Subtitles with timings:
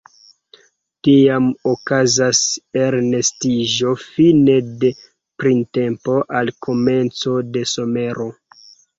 [1.07, 2.39] Tiam okazas
[2.85, 4.89] elnestiĝo fine de
[5.43, 8.27] printempo al komenco de somero.